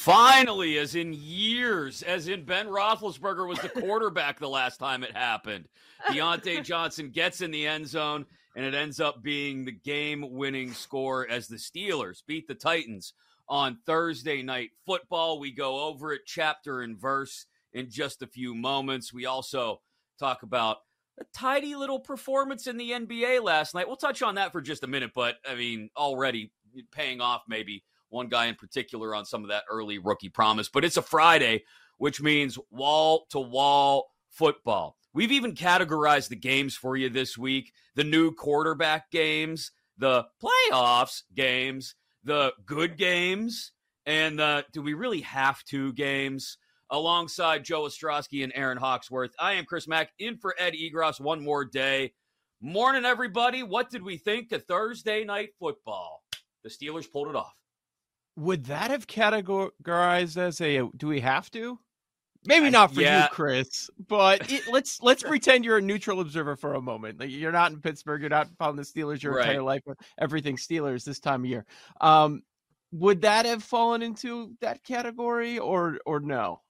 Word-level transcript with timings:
Finally, 0.00 0.78
as 0.78 0.94
in 0.94 1.12
years, 1.12 2.02
as 2.02 2.26
in 2.26 2.42
Ben 2.42 2.66
Roethlisberger 2.66 3.46
was 3.46 3.58
the 3.58 3.68
quarterback 3.82 4.40
the 4.40 4.48
last 4.48 4.78
time 4.78 5.04
it 5.04 5.14
happened. 5.14 5.68
Diontae 6.08 6.64
Johnson 6.64 7.10
gets 7.10 7.42
in 7.42 7.50
the 7.50 7.66
end 7.66 7.86
zone, 7.86 8.24
and 8.56 8.64
it 8.64 8.72
ends 8.72 8.98
up 8.98 9.22
being 9.22 9.62
the 9.62 9.72
game 9.72 10.24
winning 10.30 10.72
score 10.72 11.28
as 11.28 11.48
the 11.48 11.56
Steelers 11.56 12.22
beat 12.26 12.48
the 12.48 12.54
Titans 12.54 13.12
on 13.46 13.76
Thursday 13.84 14.40
night 14.42 14.70
football. 14.86 15.38
We 15.38 15.52
go 15.52 15.84
over 15.84 16.14
it 16.14 16.22
chapter 16.24 16.80
and 16.80 16.98
verse 16.98 17.44
in 17.74 17.90
just 17.90 18.22
a 18.22 18.26
few 18.26 18.54
moments. 18.54 19.12
We 19.12 19.26
also 19.26 19.82
talk 20.18 20.42
about 20.42 20.78
a 21.20 21.24
tidy 21.34 21.74
little 21.74 22.00
performance 22.00 22.66
in 22.66 22.78
the 22.78 22.92
NBA 22.92 23.42
last 23.42 23.74
night. 23.74 23.86
We'll 23.86 23.96
touch 23.96 24.22
on 24.22 24.36
that 24.36 24.50
for 24.50 24.62
just 24.62 24.82
a 24.82 24.86
minute, 24.86 25.10
but 25.14 25.36
I 25.46 25.56
mean, 25.56 25.90
already 25.94 26.52
paying 26.90 27.20
off 27.20 27.42
maybe 27.46 27.84
one 28.10 28.28
guy 28.28 28.46
in 28.46 28.54
particular 28.54 29.14
on 29.14 29.24
some 29.24 29.42
of 29.42 29.50
that 29.50 29.64
early 29.70 29.98
rookie 29.98 30.28
promise. 30.28 30.68
But 30.68 30.84
it's 30.84 30.96
a 30.96 31.02
Friday, 31.02 31.64
which 31.98 32.20
means 32.20 32.58
wall 32.70 33.26
to 33.30 33.40
wall 33.40 34.10
football. 34.28 34.96
We've 35.12 35.32
even 35.32 35.54
categorized 35.54 36.28
the 36.28 36.36
games 36.36 36.76
for 36.76 36.96
you 36.96 37.08
this 37.08 37.36
week 37.36 37.72
the 37.96 38.04
new 38.04 38.32
quarterback 38.32 39.10
games, 39.10 39.72
the 39.98 40.24
playoffs 40.42 41.22
games, 41.34 41.96
the 42.22 42.52
good 42.64 42.96
games, 42.96 43.72
and 44.06 44.38
the 44.38 44.64
do 44.72 44.82
we 44.82 44.94
really 44.94 45.22
have 45.22 45.64
to 45.64 45.92
games? 45.92 46.58
Alongside 46.92 47.64
Joe 47.64 47.82
Ostrowski 47.82 48.42
and 48.42 48.52
Erin 48.56 48.76
Hawksworth, 48.76 49.30
I 49.38 49.52
am 49.52 49.64
Chris 49.64 49.86
Mack 49.86 50.10
in 50.18 50.36
for 50.36 50.56
Ed 50.58 50.74
Egros 50.74 51.20
one 51.20 51.40
more 51.40 51.64
day. 51.64 52.12
Morning, 52.60 53.04
everybody. 53.04 53.62
What 53.62 53.90
did 53.90 54.02
we 54.02 54.16
think 54.16 54.50
of 54.50 54.64
Thursday 54.64 55.24
night 55.24 55.50
football? 55.58 56.24
The 56.64 56.68
Steelers 56.68 57.10
pulled 57.10 57.28
it 57.28 57.36
off. 57.36 57.54
Would 58.36 58.66
that 58.66 58.90
have 58.90 59.06
categorized 59.06 60.36
as 60.36 60.60
a 60.60 60.88
do 60.96 61.08
we 61.08 61.20
have 61.20 61.50
to? 61.52 61.78
Maybe 62.46 62.70
not 62.70 62.94
for 62.94 63.02
yeah. 63.02 63.24
you, 63.24 63.28
Chris, 63.32 63.90
but 64.08 64.50
it, 64.50 64.62
let's 64.70 64.98
let's 65.02 65.22
pretend 65.22 65.64
you're 65.64 65.76
a 65.76 65.82
neutral 65.82 66.20
observer 66.20 66.56
for 66.56 66.74
a 66.74 66.80
moment. 66.80 67.20
Like 67.20 67.30
you're 67.30 67.52
not 67.52 67.72
in 67.72 67.80
Pittsburgh, 67.80 68.22
you're 68.22 68.30
not 68.30 68.48
following 68.58 68.76
the 68.76 68.82
Steelers 68.82 69.22
your 69.22 69.34
right. 69.34 69.46
entire 69.46 69.62
life, 69.62 69.82
everything 70.18 70.56
Steelers 70.56 71.04
this 71.04 71.20
time 71.20 71.44
of 71.44 71.50
year. 71.50 71.66
Um, 72.00 72.42
would 72.92 73.22
that 73.22 73.44
have 73.44 73.62
fallen 73.62 74.02
into 74.02 74.54
that 74.60 74.82
category 74.84 75.58
or 75.58 75.98
or 76.06 76.20
no? 76.20 76.62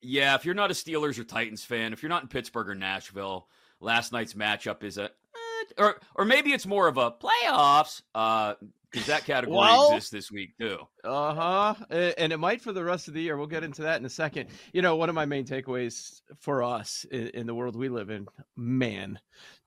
Yeah, 0.00 0.34
if 0.36 0.46
you're 0.46 0.54
not 0.54 0.70
a 0.70 0.74
Steelers 0.74 1.18
or 1.18 1.24
Titans 1.24 1.64
fan, 1.64 1.92
if 1.92 2.02
you're 2.02 2.08
not 2.08 2.22
in 2.22 2.28
Pittsburgh 2.28 2.70
or 2.70 2.74
Nashville, 2.74 3.46
last 3.78 4.12
night's 4.12 4.32
matchup 4.32 4.82
is 4.82 4.96
a, 4.96 5.04
eh, 5.04 5.64
or 5.76 6.00
or 6.14 6.24
maybe 6.24 6.52
it's 6.52 6.66
more 6.66 6.88
of 6.88 6.96
a 6.96 7.10
playoffs. 7.10 8.00
Uh, 8.14 8.54
because 8.90 9.06
that 9.06 9.24
category 9.24 9.58
well, 9.58 9.88
exists 9.88 10.10
this 10.10 10.30
week 10.30 10.50
too. 10.58 10.78
Uh 11.04 11.34
huh. 11.34 11.74
And 11.90 12.32
it 12.32 12.38
might 12.38 12.60
for 12.60 12.72
the 12.72 12.84
rest 12.84 13.08
of 13.08 13.14
the 13.14 13.22
year. 13.22 13.36
We'll 13.36 13.46
get 13.46 13.64
into 13.64 13.82
that 13.82 14.00
in 14.00 14.04
a 14.04 14.10
second. 14.10 14.48
You 14.72 14.82
know, 14.82 14.96
one 14.96 15.08
of 15.08 15.14
my 15.14 15.26
main 15.26 15.44
takeaways 15.44 16.20
for 16.38 16.62
us 16.62 17.04
in, 17.10 17.28
in 17.28 17.46
the 17.46 17.54
world 17.54 17.76
we 17.76 17.88
live 17.88 18.10
in, 18.10 18.26
man, 18.56 19.18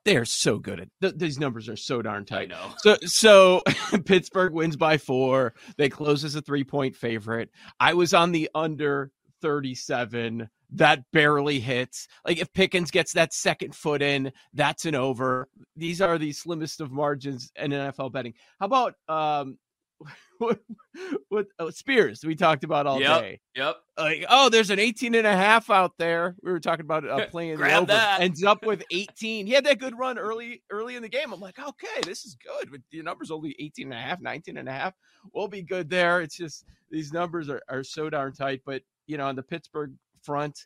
they 0.05 0.17
are 0.17 0.25
so 0.25 0.59
good 0.59 0.81
at 0.81 0.89
th- 1.01 1.15
these 1.15 1.39
numbers 1.39 1.69
are 1.69 1.77
so 1.77 2.01
darn 2.01 2.25
tight. 2.25 2.51
I 2.51 2.55
know. 2.55 2.73
So, 2.77 2.97
so 3.05 3.61
Pittsburgh 4.05 4.53
wins 4.53 4.75
by 4.75 4.97
four. 4.97 5.53
They 5.77 5.89
close 5.89 6.23
as 6.23 6.35
a 6.35 6.41
three 6.41 6.63
point 6.63 6.95
favorite. 6.95 7.49
I 7.79 7.93
was 7.93 8.13
on 8.13 8.31
the 8.31 8.49
under 8.53 9.11
37 9.43 10.49
that 10.75 11.03
barely 11.11 11.59
hits. 11.59 12.07
Like 12.25 12.39
if 12.39 12.51
Pickens 12.53 12.89
gets 12.89 13.13
that 13.13 13.33
second 13.33 13.75
foot 13.75 14.01
in, 14.01 14.31
that's 14.53 14.85
an 14.85 14.95
over. 14.95 15.47
These 15.75 16.01
are 16.01 16.17
the 16.17 16.31
slimmest 16.31 16.81
of 16.81 16.91
margins 16.91 17.51
in 17.55 17.71
NFL 17.71 18.11
betting. 18.11 18.33
How 18.59 18.65
about 18.65 18.95
um 19.07 19.57
what, 20.39 20.59
what 21.29 21.45
oh, 21.59 21.69
Spears 21.69 22.25
we 22.25 22.35
talked 22.35 22.63
about 22.63 22.87
all 22.87 22.99
yep, 22.99 23.21
day. 23.21 23.39
Yep. 23.55 23.77
Like, 23.97 24.25
oh, 24.27 24.49
there's 24.49 24.69
an 24.69 24.79
18 24.79 25.15
and 25.15 25.27
a 25.27 25.35
half 25.35 25.69
out 25.69 25.93
there. 25.97 26.35
We 26.41 26.51
were 26.51 26.59
talking 26.59 26.83
about 26.83 27.07
uh, 27.07 27.25
playing 27.31 27.55
Grab 27.55 27.83
over. 27.83 27.85
That. 27.87 28.21
Ends 28.21 28.43
up 28.43 28.65
with 28.65 28.83
18. 28.91 29.45
He 29.45 29.53
had 29.53 29.65
that 29.65 29.79
good 29.79 29.97
run 29.97 30.17
early 30.17 30.63
early 30.69 30.95
in 30.95 31.01
the 31.01 31.09
game. 31.09 31.31
I'm 31.31 31.39
like, 31.39 31.59
okay, 31.59 32.01
this 32.03 32.25
is 32.25 32.35
good. 32.35 32.71
But 32.71 32.81
the 32.91 33.01
numbers 33.01 33.31
only 33.31 33.55
18 33.59 33.87
and 33.87 33.93
a 33.93 34.01
half, 34.01 34.19
19 34.19 34.57
and 34.57 34.67
a 34.67 34.73
half. 34.73 34.93
We'll 35.33 35.47
be 35.47 35.61
good 35.61 35.89
there. 35.89 36.21
It's 36.21 36.35
just 36.35 36.65
these 36.89 37.13
numbers 37.13 37.49
are, 37.49 37.61
are 37.69 37.83
so 37.83 38.09
darn 38.09 38.33
tight. 38.33 38.61
But 38.65 38.81
you 39.07 39.17
know, 39.17 39.27
on 39.27 39.35
the 39.35 39.43
Pittsburgh 39.43 39.93
front, 40.21 40.65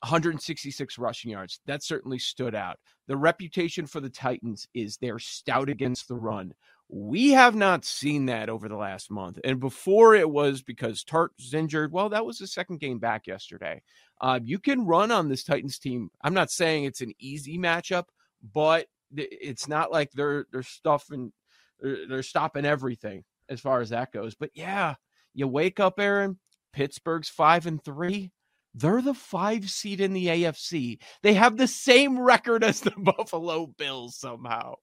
166 0.00 0.98
rushing 0.98 1.30
yards. 1.30 1.60
That 1.66 1.82
certainly 1.82 2.18
stood 2.18 2.54
out. 2.54 2.78
The 3.08 3.16
reputation 3.16 3.86
for 3.86 4.00
the 4.00 4.10
Titans 4.10 4.68
is 4.74 4.96
they're 4.96 5.18
stout 5.18 5.68
against 5.68 6.08
the 6.08 6.16
run. 6.16 6.52
We 6.90 7.30
have 7.30 7.54
not 7.54 7.86
seen 7.86 8.26
that 8.26 8.50
over 8.50 8.68
the 8.68 8.76
last 8.76 9.10
month. 9.10 9.38
And 9.44 9.58
before 9.58 10.14
it 10.14 10.28
was 10.28 10.62
because 10.62 11.02
Tart 11.02 11.32
was 11.38 11.54
injured. 11.54 11.92
Well, 11.92 12.10
that 12.10 12.26
was 12.26 12.38
the 12.38 12.46
second 12.46 12.80
game 12.80 12.98
back 12.98 13.26
yesterday. 13.26 13.82
Uh, 14.20 14.40
you 14.42 14.58
can 14.58 14.84
run 14.84 15.10
on 15.10 15.28
this 15.28 15.42
Titans 15.42 15.78
team. 15.78 16.10
I'm 16.22 16.34
not 16.34 16.50
saying 16.50 16.84
it's 16.84 17.00
an 17.00 17.14
easy 17.18 17.56
matchup, 17.56 18.04
but 18.52 18.86
it's 19.16 19.68
not 19.68 19.90
like 19.90 20.10
they're 20.12 20.46
they're 20.52 20.62
stuffing 20.62 21.32
they're, 21.80 22.06
they're 22.08 22.22
stopping 22.22 22.64
everything 22.64 23.24
as 23.48 23.60
far 23.60 23.80
as 23.80 23.90
that 23.90 24.12
goes. 24.12 24.34
But 24.34 24.50
yeah, 24.54 24.94
you 25.34 25.48
wake 25.48 25.80
up, 25.80 25.98
Erin. 25.98 26.38
Pittsburgh's 26.74 27.28
five 27.28 27.66
and 27.66 27.82
three. 27.82 28.32
They're 28.74 29.00
the 29.00 29.14
five 29.14 29.70
seed 29.70 30.00
in 30.00 30.12
the 30.12 30.26
AFC. 30.26 30.98
They 31.22 31.34
have 31.34 31.56
the 31.56 31.68
same 31.68 32.18
record 32.18 32.64
as 32.64 32.80
the 32.80 32.90
Buffalo 32.98 33.68
Bills 33.78 34.16
somehow. 34.16 34.74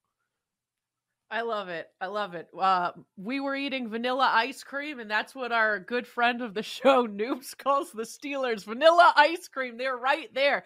I 1.29 1.41
love 1.41 1.69
it. 1.69 1.87
I 1.99 2.07
love 2.07 2.33
it. 2.33 2.47
Uh, 2.57 2.91
we 3.17 3.39
were 3.39 3.55
eating 3.55 3.89
vanilla 3.89 4.29
ice 4.33 4.63
cream, 4.63 4.99
and 4.99 5.11
that's 5.11 5.35
what 5.35 5.51
our 5.51 5.79
good 5.79 6.07
friend 6.07 6.41
of 6.41 6.53
the 6.53 6.63
show, 6.63 7.07
Noobs, 7.07 7.57
calls 7.57 7.91
the 7.91 8.03
Steelers 8.03 8.65
vanilla 8.65 9.13
ice 9.15 9.47
cream. 9.47 9.77
They're 9.77 9.97
right 9.97 10.33
there. 10.33 10.63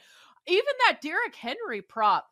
Even 0.47 0.73
that 0.85 1.01
Derrick 1.01 1.35
Henry 1.35 1.81
prop, 1.81 2.27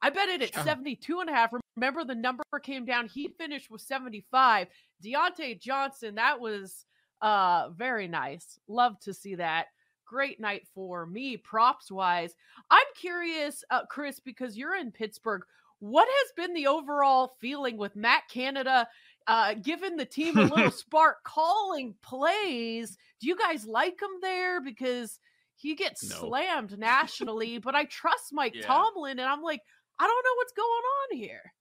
I 0.00 0.10
bet 0.10 0.28
it 0.28 0.42
at 0.42 0.64
72 0.64 1.20
and 1.20 1.28
a 1.28 1.32
half. 1.32 1.52
Remember, 1.76 2.04
the 2.04 2.14
number 2.14 2.44
came 2.62 2.84
down. 2.84 3.08
He 3.08 3.28
finished 3.36 3.68
with 3.70 3.80
75. 3.80 4.68
Diontae 5.04 5.60
Johnson, 5.60 6.14
that 6.16 6.40
was 6.40 6.84
uh, 7.20 7.70
very 7.70 8.08
nice. 8.08 8.58
Love 8.68 8.98
to 9.00 9.14
see 9.14 9.34
that. 9.36 9.66
Great 10.06 10.40
night 10.40 10.66
for 10.74 11.06
me, 11.06 11.36
props 11.36 11.90
wise. 11.90 12.34
I'm 12.70 12.86
curious, 12.96 13.62
uh, 13.70 13.84
Chris, 13.86 14.20
because 14.20 14.56
you're 14.56 14.76
in 14.76 14.90
Pittsburgh. 14.90 15.42
What 15.80 16.08
has 16.08 16.32
been 16.36 16.54
the 16.54 16.66
overall 16.66 17.36
feeling 17.40 17.76
with 17.76 17.94
Matt 17.94 18.22
Canada? 18.32 18.88
Uh, 19.26 19.54
giving 19.54 19.96
the 19.96 20.06
team 20.06 20.38
a 20.38 20.44
little 20.44 20.70
spark, 20.70 21.22
calling 21.24 21.94
plays. 22.02 22.96
Do 23.20 23.28
you 23.28 23.36
guys 23.36 23.66
like 23.66 24.00
him 24.00 24.08
there? 24.22 24.62
Because 24.62 25.20
he 25.56 25.74
gets 25.74 26.08
no. 26.08 26.16
slammed 26.16 26.78
nationally, 26.78 27.58
but 27.58 27.74
I 27.74 27.84
trust 27.84 28.32
Mike 28.32 28.54
yeah. 28.54 28.62
Tomlin, 28.62 29.18
and 29.18 29.28
I'm 29.28 29.42
like, 29.42 29.60
I 29.98 30.06
don't 30.06 30.24
know 30.24 30.34
what's 30.36 30.52
going 30.52 30.66
on 30.66 31.18
here. 31.18 31.52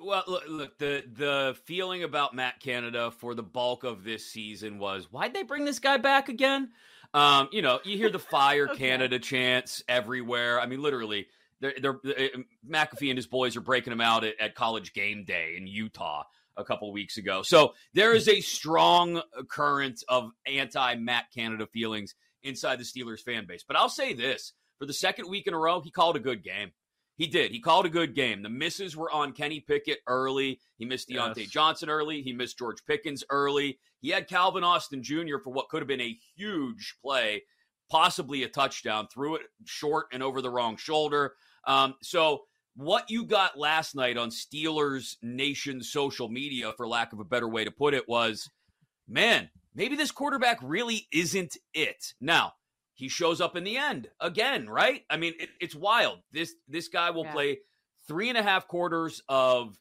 Well, 0.00 0.24
look, 0.26 0.44
look, 0.48 0.78
the 0.78 1.04
the 1.10 1.56
feeling 1.64 2.02
about 2.02 2.34
Matt 2.34 2.60
Canada 2.60 3.10
for 3.10 3.34
the 3.34 3.42
bulk 3.42 3.84
of 3.84 4.04
this 4.04 4.26
season 4.26 4.78
was 4.78 5.10
why'd 5.10 5.34
they 5.34 5.42
bring 5.42 5.64
this 5.64 5.78
guy 5.78 5.98
back 5.98 6.28
again? 6.28 6.70
Um, 7.12 7.48
you 7.52 7.62
know, 7.62 7.80
you 7.84 7.96
hear 7.96 8.10
the 8.10 8.18
fire 8.18 8.68
okay. 8.70 8.78
Canada 8.78 9.18
chants 9.18 9.82
everywhere. 9.88 10.60
I 10.60 10.66
mean, 10.66 10.82
literally, 10.82 11.28
they're, 11.60 11.74
they're, 11.80 12.00
they're, 12.02 12.30
uh, 12.34 12.38
McAfee 12.68 13.10
and 13.10 13.16
his 13.16 13.28
boys 13.28 13.56
are 13.56 13.60
breaking 13.60 13.92
them 13.92 14.00
out 14.00 14.24
at, 14.24 14.38
at 14.40 14.54
college 14.54 14.92
game 14.92 15.24
day 15.24 15.54
in 15.56 15.66
Utah 15.66 16.24
a 16.56 16.64
couple 16.64 16.92
weeks 16.92 17.16
ago. 17.16 17.42
So 17.42 17.74
there 17.94 18.14
is 18.14 18.28
a 18.28 18.40
strong 18.40 19.22
current 19.48 20.02
of 20.08 20.32
anti 20.46 20.96
Matt 20.96 21.26
Canada 21.34 21.66
feelings 21.66 22.14
inside 22.42 22.78
the 22.78 22.84
Steelers 22.84 23.20
fan 23.20 23.46
base. 23.46 23.64
But 23.66 23.76
I'll 23.76 23.88
say 23.88 24.12
this 24.12 24.52
for 24.78 24.86
the 24.86 24.92
second 24.92 25.28
week 25.28 25.46
in 25.46 25.54
a 25.54 25.58
row, 25.58 25.80
he 25.80 25.90
called 25.90 26.16
a 26.16 26.20
good 26.20 26.42
game. 26.42 26.72
He 27.16 27.26
did. 27.28 27.52
He 27.52 27.60
called 27.60 27.86
a 27.86 27.90
good 27.90 28.14
game. 28.14 28.42
The 28.42 28.48
misses 28.48 28.96
were 28.96 29.10
on 29.10 29.32
Kenny 29.32 29.60
Pickett 29.60 30.00
early. 30.06 30.60
He 30.78 30.84
missed 30.84 31.08
Diontae 31.08 31.38
yes. 31.38 31.48
Johnson 31.48 31.88
early. 31.88 32.22
He 32.22 32.32
missed 32.32 32.58
George 32.58 32.84
Pickens 32.86 33.22
early. 33.30 33.78
He 34.00 34.10
had 34.10 34.28
Calvin 34.28 34.64
Austin 34.64 35.02
Jr. 35.02 35.38
for 35.42 35.52
what 35.52 35.68
could 35.68 35.80
have 35.80 35.88
been 35.88 36.00
a 36.00 36.18
huge 36.36 36.96
play, 37.02 37.42
possibly 37.88 38.42
a 38.42 38.48
touchdown. 38.48 39.06
Threw 39.12 39.36
it 39.36 39.42
short 39.64 40.06
and 40.12 40.22
over 40.22 40.42
the 40.42 40.50
wrong 40.50 40.76
shoulder. 40.76 41.34
Um, 41.66 41.94
so 42.02 42.42
what 42.74 43.08
you 43.08 43.24
got 43.24 43.56
last 43.56 43.94
night 43.94 44.16
on 44.16 44.30
Steelers 44.30 45.16
Nation 45.22 45.82
social 45.82 46.28
media, 46.28 46.72
for 46.76 46.88
lack 46.88 47.12
of 47.12 47.20
a 47.20 47.24
better 47.24 47.48
way 47.48 47.64
to 47.64 47.70
put 47.70 47.94
it, 47.94 48.08
was 48.08 48.50
man, 49.06 49.50
maybe 49.74 49.94
this 49.94 50.10
quarterback 50.10 50.58
really 50.62 51.06
isn't 51.12 51.56
it. 51.72 52.14
Now, 52.20 52.54
he 52.94 53.08
shows 53.08 53.40
up 53.40 53.56
in 53.56 53.64
the 53.64 53.76
end 53.76 54.08
again, 54.20 54.68
right? 54.68 55.02
I 55.10 55.16
mean, 55.16 55.34
it, 55.38 55.50
it's 55.60 55.74
wild. 55.74 56.20
This 56.32 56.54
this 56.68 56.88
guy 56.88 57.10
will 57.10 57.24
yeah. 57.24 57.32
play 57.32 57.58
three 58.06 58.28
and 58.28 58.38
a 58.38 58.42
half 58.42 58.68
quarters 58.68 59.22
of 59.28 59.78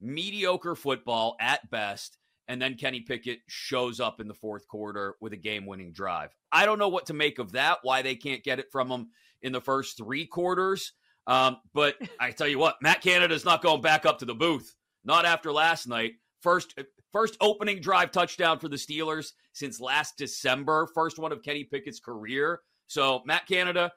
mediocre 0.00 0.74
football 0.74 1.36
at 1.40 1.70
best, 1.70 2.18
and 2.48 2.60
then 2.60 2.74
Kenny 2.74 3.00
Pickett 3.00 3.40
shows 3.46 4.00
up 4.00 4.20
in 4.20 4.28
the 4.28 4.34
fourth 4.34 4.66
quarter 4.68 5.14
with 5.20 5.32
a 5.32 5.36
game-winning 5.36 5.92
drive. 5.92 6.34
I 6.52 6.66
don't 6.66 6.78
know 6.78 6.88
what 6.88 7.06
to 7.06 7.14
make 7.14 7.38
of 7.38 7.52
that. 7.52 7.78
Why 7.82 8.02
they 8.02 8.16
can't 8.16 8.44
get 8.44 8.58
it 8.58 8.70
from 8.70 8.90
him 8.90 9.08
in 9.42 9.52
the 9.52 9.60
first 9.60 9.96
three 9.96 10.26
quarters. 10.26 10.92
Um, 11.26 11.58
but 11.72 11.96
I 12.20 12.32
tell 12.32 12.48
you 12.48 12.58
what, 12.58 12.76
Matt 12.82 13.00
Canada's 13.00 13.44
not 13.44 13.62
going 13.62 13.80
back 13.80 14.06
up 14.06 14.18
to 14.18 14.24
the 14.24 14.34
booth. 14.34 14.74
Not 15.04 15.24
after 15.24 15.52
last 15.52 15.86
night. 15.86 16.14
First 16.40 16.78
first 17.16 17.38
opening 17.40 17.80
drive 17.80 18.10
touchdown 18.10 18.58
for 18.58 18.68
the 18.68 18.76
Steelers 18.76 19.32
since 19.54 19.80
last 19.80 20.18
December. 20.18 20.86
First 20.94 21.18
one 21.18 21.32
of 21.32 21.42
Kenny 21.42 21.64
Pickett's 21.64 21.98
career. 21.98 22.60
So 22.88 23.22
Matt 23.24 23.46
Canada, 23.48 23.90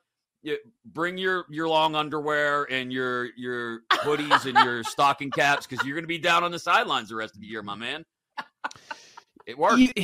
bring 0.86 1.18
your 1.18 1.44
your 1.50 1.68
long 1.68 1.96
underwear 1.96 2.64
and 2.72 2.94
your 2.94 3.26
your 3.36 3.82
hoodies 3.92 4.46
and 4.46 4.58
your 4.66 4.84
stocking 4.86 5.32
caps 5.32 5.68
because 5.68 5.86
you're 5.86 5.96
going 5.96 6.06
to 6.06 6.08
be 6.08 6.18
down 6.18 6.46
on 6.46 6.52
the 6.52 6.60
sidelines 6.60 7.10
the 7.10 7.16
rest 7.16 7.36
of 7.36 7.42
the 7.42 7.48
year, 7.48 7.62
my 7.62 7.76
man. 7.76 8.06
It 9.46 9.58
worked. 9.58 10.00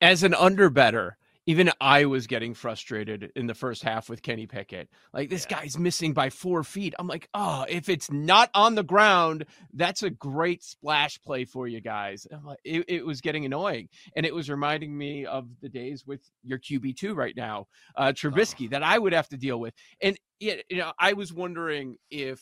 As 0.00 0.22
an 0.22 0.32
underbetter, 0.32 1.12
even 1.46 1.70
I 1.80 2.06
was 2.06 2.26
getting 2.26 2.54
frustrated 2.54 3.30
in 3.36 3.46
the 3.46 3.54
first 3.54 3.82
half 3.82 4.08
with 4.08 4.22
Kenny 4.22 4.46
Pickett. 4.46 4.88
Like 5.12 5.28
this 5.28 5.46
yeah. 5.48 5.60
guy's 5.60 5.78
missing 5.78 6.12
by 6.12 6.30
four 6.30 6.64
feet. 6.64 6.94
I'm 6.98 7.06
like, 7.06 7.28
oh, 7.34 7.66
if 7.68 7.88
it's 7.88 8.10
not 8.10 8.50
on 8.54 8.74
the 8.74 8.82
ground, 8.82 9.44
that's 9.72 10.02
a 10.02 10.10
great 10.10 10.62
splash 10.62 11.20
play 11.22 11.44
for 11.44 11.68
you 11.68 11.80
guys. 11.80 12.26
Like, 12.44 12.58
it, 12.64 12.84
it, 12.88 13.06
was 13.06 13.20
getting 13.20 13.44
annoying, 13.44 13.88
and 14.16 14.24
it 14.24 14.34
was 14.34 14.48
reminding 14.48 14.96
me 14.96 15.26
of 15.26 15.46
the 15.60 15.68
days 15.68 16.06
with 16.06 16.20
your 16.42 16.58
QB 16.58 16.96
two 16.96 17.14
right 17.14 17.36
now, 17.36 17.66
uh, 17.96 18.12
Trubisky, 18.12 18.66
oh. 18.66 18.70
that 18.70 18.82
I 18.82 18.98
would 18.98 19.12
have 19.12 19.28
to 19.28 19.36
deal 19.36 19.60
with. 19.60 19.74
And 20.00 20.16
you 20.40 20.62
know, 20.72 20.92
I 20.98 21.12
was 21.12 21.32
wondering 21.32 21.96
if 22.10 22.40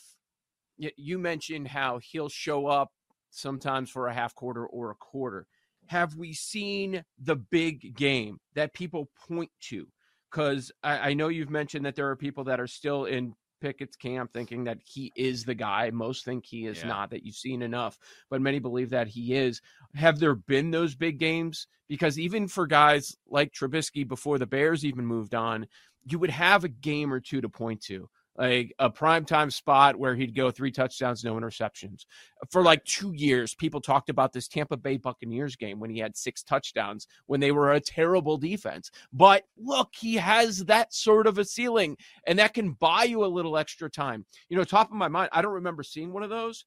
you 0.77 1.19
mentioned 1.19 1.67
how 1.67 1.99
he'll 1.99 2.29
show 2.29 2.67
up 2.67 2.91
sometimes 3.29 3.89
for 3.89 4.07
a 4.07 4.13
half 4.13 4.33
quarter 4.35 4.65
or 4.65 4.91
a 4.91 4.95
quarter 4.95 5.47
have 5.87 6.15
we 6.15 6.33
seen 6.33 7.03
the 7.19 7.35
big 7.35 7.95
game 7.95 8.39
that 8.55 8.73
people 8.73 9.09
point 9.27 9.51
to? 9.69 9.87
Because 10.31 10.71
I, 10.83 11.09
I, 11.09 11.13
know 11.13 11.27
you've 11.27 11.49
mentioned 11.49 11.85
that 11.85 11.95
there 11.95 12.09
are 12.09 12.15
people 12.15 12.45
that 12.45 12.59
are 12.59 12.67
still 12.67 13.05
in 13.05 13.35
Pickett's 13.61 13.95
camp 13.95 14.33
thinking 14.33 14.63
that 14.63 14.79
he 14.83 15.11
is 15.15 15.43
the 15.43 15.53
guy. 15.55 15.89
Most 15.91 16.25
think 16.25 16.45
he 16.45 16.65
is 16.65 16.79
yeah. 16.79 16.87
not, 16.87 17.11
that 17.11 17.23
you've 17.23 17.35
seen 17.35 17.61
enough, 17.61 17.97
but 18.29 18.41
many 18.41 18.59
believe 18.59 18.89
that 18.89 19.07
he 19.07 19.35
is. 19.35 19.61
Have 19.95 20.19
there 20.19 20.35
been 20.35 20.71
those 20.71 20.95
big 20.95 21.19
games? 21.19 21.67
Because 21.87 22.17
even 22.17 22.47
for 22.47 22.65
guys 22.65 23.15
like 23.27 23.53
Trubisky 23.53 24.07
before 24.07 24.39
the 24.39 24.47
Bears 24.47 24.83
even 24.83 25.05
moved 25.05 25.35
on, 25.35 25.67
you 26.03 26.19
would 26.19 26.31
have 26.31 26.63
a 26.63 26.69
game 26.69 27.13
or 27.13 27.19
two 27.19 27.41
to 27.41 27.49
point 27.49 27.81
to 27.83 28.09
like 28.37 28.73
a 28.79 28.89
primetime 28.89 29.51
spot 29.51 29.97
where 29.97 30.15
he'd 30.15 30.35
go 30.35 30.49
three 30.49 30.71
touchdowns, 30.71 31.23
no 31.23 31.35
interceptions. 31.35 32.05
For 32.49 32.63
like 32.63 32.83
two 32.83 33.13
years, 33.13 33.53
people 33.53 33.79
talked 33.79 34.09
about 34.09 34.33
this 34.33 34.47
Tampa 34.47 34.77
Bay 34.77 34.97
Buccaneers 34.97 35.55
game 35.55 35.79
when 35.79 35.89
he 35.89 35.99
had 35.99 36.17
six 36.17 36.41
touchdowns 36.43 37.07
when 37.27 37.39
they 37.39 37.51
were 37.51 37.73
a 37.73 37.79
terrible 37.79 38.37
defense. 38.37 38.89
But 39.11 39.43
look, 39.57 39.89
he 39.93 40.15
has 40.15 40.65
that 40.65 40.93
sort 40.93 41.27
of 41.27 41.37
a 41.37 41.45
ceiling, 41.45 41.97
and 42.25 42.39
that 42.39 42.53
can 42.53 42.71
buy 42.71 43.03
you 43.03 43.23
a 43.23 43.27
little 43.27 43.57
extra 43.57 43.89
time. 43.89 44.25
You 44.49 44.57
know, 44.57 44.63
top 44.63 44.89
of 44.89 44.97
my 44.97 45.07
mind, 45.07 45.29
I 45.31 45.41
don't 45.41 45.53
remember 45.53 45.83
seeing 45.83 46.11
one 46.11 46.23
of 46.23 46.29
those. 46.29 46.65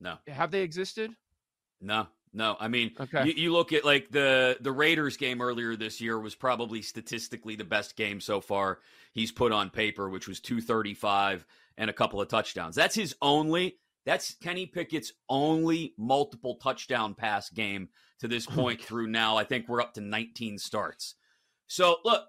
No. 0.00 0.16
Have 0.28 0.50
they 0.50 0.62
existed? 0.62 1.12
No. 1.80 2.06
No, 2.32 2.56
I 2.60 2.68
mean, 2.68 2.92
okay. 3.00 3.26
you, 3.26 3.32
you, 3.32 3.52
look 3.52 3.72
at 3.72 3.84
like 3.84 4.10
the 4.10 4.58
the 4.60 4.72
Raiders 4.72 5.16
game 5.16 5.40
earlier 5.40 5.74
this 5.74 6.00
year 6.00 6.18
was 6.18 6.34
probably 6.34 6.82
statistically 6.82 7.56
the 7.56 7.64
best 7.64 7.96
game 7.96 8.20
so 8.20 8.40
far 8.40 8.80
he's 9.12 9.32
put 9.32 9.52
on 9.52 9.70
paper, 9.70 10.10
which 10.10 10.28
was 10.28 10.40
235 10.40 11.46
and 11.78 11.88
a 11.88 11.92
couple 11.92 12.20
of 12.20 12.28
touchdowns. 12.28 12.76
That's 12.76 12.94
his 12.94 13.14
only. 13.22 13.78
That's 14.04 14.34
Kenny 14.34 14.66
Pickett's 14.66 15.12
only 15.28 15.94
multiple 15.98 16.56
touchdown 16.56 17.14
pass 17.14 17.50
game 17.50 17.88
to 18.20 18.28
this 18.28 18.46
oh 18.50 18.54
point 18.54 18.80
through 18.80 19.08
now. 19.08 19.36
I 19.36 19.44
think 19.44 19.68
we're 19.68 19.80
up 19.80 19.94
to 19.94 20.00
19 20.00 20.58
starts. 20.58 21.16
So 21.66 21.96
look, 22.04 22.24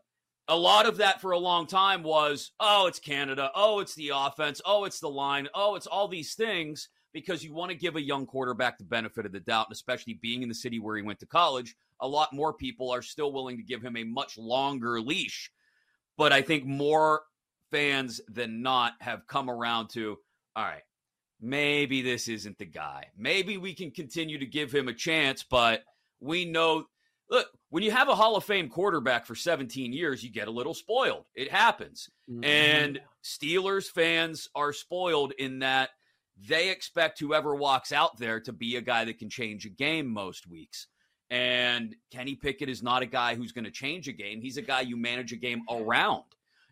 a 0.47 0.55
lot 0.55 0.87
of 0.87 0.97
that 0.97 1.21
for 1.21 1.31
a 1.31 1.37
long 1.37 1.67
time 1.67 2.01
was, 2.01 2.51
oh, 2.59 2.87
it's 2.87 2.99
Canada. 2.99 3.51
Oh, 3.53 3.79
it's 3.79 3.93
the 3.93 4.11
offense. 4.15 4.61
Oh, 4.65 4.85
it's 4.85 4.99
the 4.99 5.09
line. 5.09 5.49
Oh, 5.53 5.75
it's 5.75 5.87
all 5.87 6.07
these 6.07 6.33
things 6.33 6.89
because 7.17 7.43
you 7.43 7.51
want 7.51 7.71
to 7.71 7.77
give 7.77 7.95
a 7.95 8.01
young 8.01 8.27
quarterback 8.27 8.77
the 8.77 8.83
benefit 8.83 9.25
of 9.25 9.31
the 9.31 9.39
doubt, 9.39 9.67
and 9.67 9.73
especially 9.73 10.19
being 10.21 10.43
in 10.43 10.49
the 10.49 10.55
city 10.55 10.77
where 10.77 10.95
he 10.95 11.01
went 11.01 11.19
to 11.19 11.25
college, 11.25 11.75
a 11.99 12.07
lot 12.07 12.31
more 12.31 12.53
people 12.53 12.91
are 12.91 13.01
still 13.01 13.33
willing 13.33 13.57
to 13.57 13.63
give 13.63 13.81
him 13.81 13.97
a 13.97 14.03
much 14.03 14.37
longer 14.37 15.01
leash. 15.01 15.51
But 16.15 16.31
I 16.31 16.43
think 16.43 16.65
more 16.65 17.23
fans 17.71 18.21
than 18.27 18.61
not 18.61 18.93
have 18.99 19.25
come 19.25 19.49
around 19.49 19.89
to, 19.89 20.17
all 20.55 20.63
right, 20.63 20.83
maybe 21.41 22.03
this 22.03 22.27
isn't 22.27 22.59
the 22.59 22.65
guy. 22.65 23.05
Maybe 23.17 23.57
we 23.57 23.73
can 23.73 23.89
continue 23.89 24.37
to 24.37 24.45
give 24.45 24.71
him 24.71 24.87
a 24.87 24.93
chance, 24.93 25.43
but 25.43 25.81
we 26.19 26.45
know 26.45 26.85
look, 27.29 27.47
when 27.69 27.83
you 27.83 27.91
have 27.91 28.09
a 28.09 28.15
Hall 28.15 28.35
of 28.35 28.43
Fame 28.43 28.69
quarterback 28.69 29.25
for 29.25 29.35
17 29.35 29.91
years, 29.91 30.23
you 30.23 30.31
get 30.31 30.47
a 30.47 30.51
little 30.51 30.73
spoiled. 30.73 31.25
It 31.35 31.51
happens. 31.51 32.09
Mm-hmm. 32.29 32.43
And 32.43 33.01
Steelers 33.23 33.87
fans 33.87 34.49
are 34.55 34.71
spoiled 34.71 35.33
in 35.37 35.59
that 35.59 35.89
they 36.47 36.69
expect 36.69 37.19
whoever 37.19 37.55
walks 37.55 37.91
out 37.91 38.17
there 38.17 38.39
to 38.41 38.53
be 38.53 38.75
a 38.75 38.81
guy 38.81 39.05
that 39.05 39.19
can 39.19 39.29
change 39.29 39.65
a 39.65 39.69
game 39.69 40.07
most 40.07 40.47
weeks. 40.47 40.87
And 41.29 41.95
Kenny 42.11 42.35
Pickett 42.35 42.69
is 42.69 42.83
not 42.83 43.01
a 43.01 43.07
guy 43.07 43.35
who's 43.35 43.51
going 43.51 43.65
to 43.65 43.71
change 43.71 44.07
a 44.07 44.13
game. 44.13 44.41
He's 44.41 44.57
a 44.57 44.61
guy 44.61 44.81
you 44.81 44.95
manage 44.95 45.33
a 45.33 45.37
game 45.37 45.63
around 45.69 46.23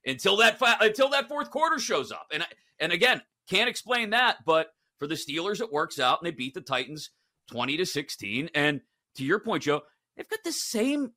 until 0.06 0.38
that 0.38 0.58
until 0.82 1.10
that 1.10 1.28
fourth 1.28 1.50
quarter 1.50 1.80
shows 1.80 2.12
up. 2.12 2.28
And 2.32 2.46
and 2.80 2.92
again, 2.92 3.22
can't 3.50 3.70
explain 3.70 4.12
that, 4.12 4.38
but 4.46 4.68
for 4.98 5.08
the 5.08 5.16
Steelers 5.16 5.60
it 5.60 5.74
works 5.74 6.00
out 6.00 6.22
and 6.22 6.28
they 6.28 6.36
beat 6.36 6.54
the 6.54 6.62
Titans 6.62 7.10
20 7.52 7.78
to 7.78 7.86
16 7.86 8.50
and 8.56 8.82
to 9.16 9.24
your 9.24 9.40
point, 9.40 9.64
Joe, 9.64 9.82
they've 10.16 10.28
got 10.28 10.44
the 10.44 10.52
same 10.52 11.12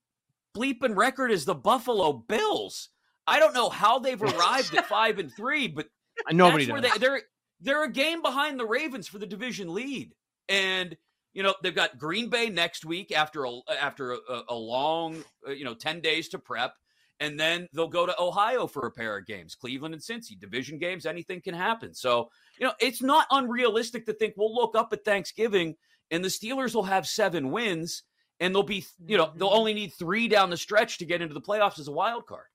bleeping 0.57 0.97
record 0.97 1.31
as 1.31 1.45
the 1.45 1.55
Buffalo 1.55 2.13
Bills. 2.13 2.89
I 3.27 3.39
don't 3.39 3.55
know 3.55 3.69
how 3.69 3.99
they've 3.99 4.23
arrived 4.23 4.75
at 4.75 4.87
5 4.89 5.19
and 5.19 5.33
3, 5.33 5.69
but 5.69 5.87
nobody 6.33 6.65
that's 6.65 6.83
knows. 6.83 6.93
They, 6.93 6.99
they're 6.99 7.23
they're 7.61 7.85
a 7.85 7.93
game 7.93 8.23
behind 8.23 8.59
the 8.59 8.67
Ravens 8.67 9.09
for 9.09 9.19
the 9.19 9.27
division 9.27 9.73
lead. 9.75 10.15
And 10.49 10.97
you 11.35 11.43
know 11.43 11.55
they've 11.63 11.75
got 11.75 11.99
Green 11.99 12.31
Bay 12.31 12.49
next 12.49 12.85
week 12.85 13.13
after 13.13 13.45
a 13.45 13.61
after 13.81 14.13
a, 14.13 14.43
a 14.49 14.55
long 14.55 15.23
uh, 15.47 15.53
you 15.53 15.65
know 15.65 15.75
10 15.75 16.01
days 16.01 16.29
to 16.31 16.39
prep 16.39 16.75
and 17.21 17.39
then 17.39 17.69
they'll 17.73 17.89
go 17.89 18.07
to 18.07 18.21
Ohio 18.21 18.67
for 18.67 18.87
a 18.87 18.93
pair 18.93 19.17
of 19.17 19.27
games. 19.27 19.55
Cleveland 19.55 19.95
and 19.95 20.03
Cincy, 20.03 20.39
division 20.39 20.79
games, 20.79 21.05
anything 21.05 21.41
can 21.41 21.55
happen. 21.55 21.95
So, 21.95 22.31
you 22.59 22.67
know, 22.67 22.73
it's 22.81 23.03
not 23.03 23.27
unrealistic 23.31 24.07
to 24.07 24.13
think 24.13 24.35
we'll 24.37 24.55
look 24.55 24.77
up 24.77 24.93
at 24.93 25.05
Thanksgiving 25.05 25.75
and 26.11 26.25
the 26.25 26.29
Steelers 26.29 26.75
will 26.75 26.85
have 26.85 27.07
7 27.07 27.51
wins 27.51 28.05
and 28.41 28.55
they'll 28.55 28.63
be, 28.63 28.85
you 29.05 29.17
know, 29.17 29.33
they'll 29.37 29.49
only 29.49 29.75
need 29.75 29.93
3 29.99 30.29
down 30.29 30.51
the 30.51 30.57
stretch 30.57 30.99
to 30.99 31.05
get 31.05 31.21
into 31.21 31.35
the 31.35 31.41
playoffs 31.41 31.79
as 31.79 31.89
a 31.89 31.93
wild 31.93 32.27
card. 32.27 32.47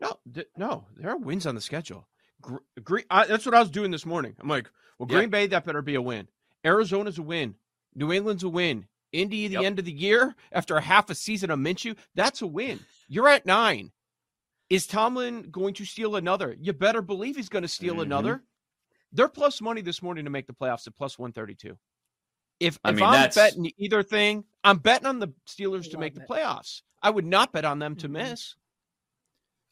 No, 0.00 0.18
th- 0.32 0.48
no, 0.56 0.86
there 0.96 1.10
are 1.10 1.18
wins 1.18 1.46
on 1.46 1.54
the 1.54 1.60
schedule. 1.60 2.08
Green, 2.40 3.04
I, 3.10 3.26
that's 3.26 3.46
what 3.46 3.54
I 3.54 3.60
was 3.60 3.70
doing 3.70 3.90
this 3.90 4.06
morning. 4.06 4.34
I'm 4.38 4.48
like, 4.48 4.70
well, 4.98 5.06
Green 5.06 5.30
Bay, 5.30 5.46
that 5.46 5.64
better 5.64 5.82
be 5.82 5.94
a 5.94 6.02
win. 6.02 6.28
Arizona's 6.64 7.18
a 7.18 7.22
win. 7.22 7.54
New 7.94 8.12
England's 8.12 8.42
a 8.42 8.48
win. 8.48 8.86
Indy, 9.12 9.46
the 9.46 9.54
yep. 9.54 9.64
end 9.64 9.78
of 9.78 9.84
the 9.84 9.92
year 9.92 10.34
after 10.52 10.76
a 10.76 10.80
half 10.80 11.08
a 11.08 11.14
season 11.14 11.50
of 11.50 11.58
Minshew, 11.58 11.96
that's 12.14 12.42
a 12.42 12.46
win. 12.46 12.80
You're 13.08 13.28
at 13.28 13.46
nine. 13.46 13.92
Is 14.68 14.86
Tomlin 14.86 15.50
going 15.50 15.74
to 15.74 15.84
steal 15.84 16.16
another? 16.16 16.56
You 16.58 16.72
better 16.72 17.02
believe 17.02 17.36
he's 17.36 17.48
going 17.48 17.62
to 17.62 17.68
steal 17.68 17.94
mm-hmm. 17.94 18.02
another. 18.02 18.42
They're 19.12 19.28
plus 19.28 19.60
money 19.60 19.82
this 19.82 20.02
morning 20.02 20.24
to 20.24 20.30
make 20.30 20.46
the 20.46 20.52
playoffs 20.52 20.86
at 20.88 20.96
plus 20.96 21.18
132. 21.18 21.78
If, 22.58 22.78
I 22.82 22.90
if 22.90 22.96
mean, 22.96 23.04
I'm 23.04 23.12
that's... 23.12 23.36
betting 23.36 23.70
either 23.78 24.02
thing, 24.02 24.44
I'm 24.64 24.78
betting 24.78 25.06
on 25.06 25.20
the 25.20 25.32
Steelers 25.46 25.90
to 25.92 25.98
make 25.98 26.16
it. 26.16 26.20
the 26.20 26.26
playoffs. 26.26 26.82
I 27.02 27.10
would 27.10 27.26
not 27.26 27.52
bet 27.52 27.64
on 27.64 27.78
them 27.78 27.94
to 27.96 28.06
mm-hmm. 28.06 28.30
miss. 28.30 28.56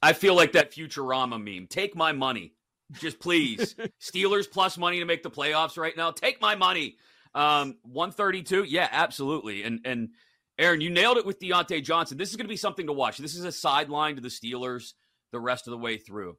I 0.02 0.12
feel 0.12 0.34
like 0.34 0.52
that 0.52 0.72
Futurama 0.72 1.42
meme. 1.42 1.66
Take 1.68 1.96
my 1.96 2.12
money. 2.12 2.54
Just 3.00 3.20
please. 3.20 3.74
Steelers 4.00 4.50
plus 4.50 4.76
money 4.78 4.98
to 5.00 5.04
make 5.04 5.22
the 5.22 5.30
playoffs 5.30 5.76
right 5.76 5.96
now. 5.96 6.10
Take 6.10 6.40
my 6.40 6.54
money. 6.54 6.96
Um, 7.34 7.76
132. 7.82 8.64
Yeah, 8.64 8.88
absolutely. 8.90 9.62
And 9.62 9.80
and 9.84 10.10
Erin, 10.58 10.80
you 10.80 10.90
nailed 10.90 11.16
it 11.16 11.26
with 11.26 11.40
Diontae 11.40 11.82
Johnson. 11.82 12.18
This 12.18 12.30
is 12.30 12.36
going 12.36 12.46
to 12.46 12.52
be 12.52 12.56
something 12.56 12.86
to 12.86 12.92
watch. 12.92 13.18
This 13.18 13.34
is 13.34 13.44
a 13.44 13.52
sideline 13.52 14.16
to 14.16 14.20
the 14.20 14.28
Steelers 14.28 14.92
the 15.32 15.40
rest 15.40 15.66
of 15.66 15.70
the 15.72 15.78
way 15.78 15.96
through. 15.96 16.36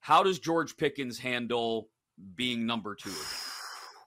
How 0.00 0.22
does 0.22 0.38
George 0.38 0.76
Pickens 0.76 1.18
handle 1.18 1.88
being 2.34 2.66
number 2.66 2.94
two? 2.94 3.12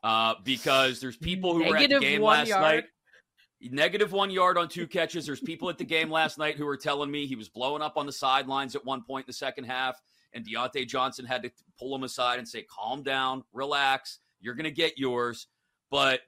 Uh, 0.04 0.36
because 0.44 1.00
there's 1.00 1.18
people 1.18 1.54
who 1.54 1.60
Negative 1.72 1.74
were 1.74 1.96
at 1.96 2.00
the 2.00 2.06
game 2.06 2.22
last 2.22 2.48
yard. 2.48 2.62
night. 2.62 2.84
Negative 3.62 4.12
one 4.12 4.32
yard 4.32 4.58
on 4.58 4.70
two 4.70 4.88
catches. 4.88 5.26
There's 5.26 5.42
people 5.42 5.70
at 5.70 5.78
the 5.78 5.84
game 5.84 6.10
last 6.10 6.38
night 6.38 6.56
who 6.56 6.66
were 6.66 6.78
telling 6.78 7.12
me 7.12 7.26
he 7.26 7.36
was 7.36 7.50
blowing 7.50 7.82
up 7.82 7.98
on 7.98 8.06
the 8.06 8.14
sidelines 8.14 8.76
at 8.76 8.86
one 8.86 9.04
point 9.04 9.26
in 9.26 9.28
the 9.28 9.34
second 9.34 9.66
half, 9.66 10.00
and 10.34 10.46
Diontae 10.46 10.88
Johnson 10.88 11.26
had 11.26 11.44
to 11.44 11.52
pull 11.78 11.96
him 11.96 12.04
aside 12.04 12.40
and 12.40 12.48
say, 12.48 12.64
"Calm 12.64 13.04
down, 13.04 13.44
relax. 13.54 14.20
You're 14.40 14.56
going 14.56 14.66
to 14.66 14.72
get 14.72 14.98
yours." 14.98 15.48
But 15.92 16.22